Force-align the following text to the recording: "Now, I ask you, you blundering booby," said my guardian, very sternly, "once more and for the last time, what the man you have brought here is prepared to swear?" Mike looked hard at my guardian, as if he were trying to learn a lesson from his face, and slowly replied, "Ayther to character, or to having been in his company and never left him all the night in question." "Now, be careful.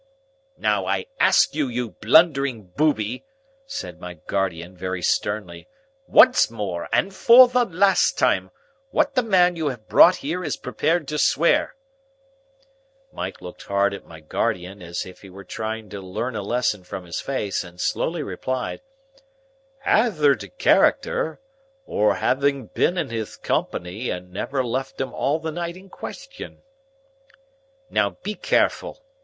"Now, 0.57 0.87
I 0.87 1.05
ask 1.19 1.53
you, 1.53 1.67
you 1.67 1.91
blundering 1.91 2.71
booby," 2.75 3.23
said 3.67 3.99
my 3.99 4.15
guardian, 4.15 4.75
very 4.75 5.03
sternly, 5.03 5.67
"once 6.07 6.49
more 6.49 6.89
and 6.91 7.13
for 7.13 7.47
the 7.47 7.65
last 7.65 8.17
time, 8.17 8.49
what 8.89 9.13
the 9.13 9.21
man 9.21 9.55
you 9.55 9.67
have 9.67 9.87
brought 9.87 10.15
here 10.25 10.43
is 10.43 10.57
prepared 10.57 11.07
to 11.09 11.19
swear?" 11.19 11.75
Mike 13.13 13.41
looked 13.43 13.61
hard 13.65 13.93
at 13.93 14.07
my 14.07 14.19
guardian, 14.21 14.81
as 14.81 15.05
if 15.05 15.21
he 15.21 15.29
were 15.29 15.43
trying 15.43 15.87
to 15.91 16.01
learn 16.01 16.35
a 16.35 16.41
lesson 16.41 16.83
from 16.83 17.05
his 17.05 17.21
face, 17.21 17.63
and 17.63 17.79
slowly 17.79 18.23
replied, 18.23 18.81
"Ayther 19.85 20.33
to 20.33 20.49
character, 20.49 21.39
or 21.85 22.13
to 22.13 22.19
having 22.21 22.65
been 22.65 22.97
in 22.97 23.11
his 23.11 23.37
company 23.37 24.09
and 24.09 24.33
never 24.33 24.63
left 24.65 24.99
him 24.99 25.13
all 25.13 25.37
the 25.37 25.51
night 25.51 25.77
in 25.77 25.89
question." 25.89 26.63
"Now, 27.91 28.17
be 28.23 28.33
careful. 28.33 29.03